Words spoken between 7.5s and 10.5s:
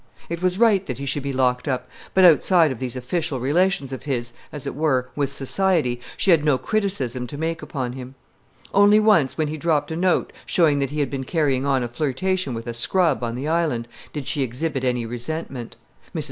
upon him. Only once, when he dropped a note